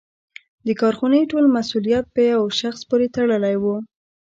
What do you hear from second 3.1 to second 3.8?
تړلی و.